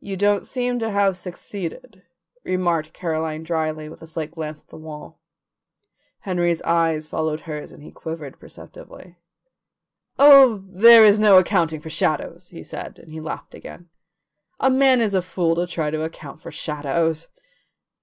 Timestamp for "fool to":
15.20-15.66